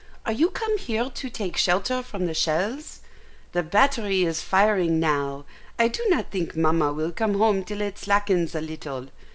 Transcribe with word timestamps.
"Are 0.25 0.31
you 0.31 0.49
come 0.49 0.79
here 0.79 1.11
to 1.13 1.29
take 1.29 1.55
shelter 1.55 2.01
from 2.01 2.25
the 2.25 2.33
shells? 2.33 3.01
The 3.51 3.61
battery 3.61 4.23
is 4.23 4.41
firing 4.41 4.99
now; 4.99 5.45
I 5.77 5.89
do 5.89 6.03
not 6.09 6.31
think 6.31 6.55
Mamma 6.55 6.91
will 6.91 7.11
come 7.11 7.35
home 7.35 7.63
till 7.63 7.81
it 7.81 7.99
slackens 7.99 8.55
a 8.55 8.61
little. 8.61 9.09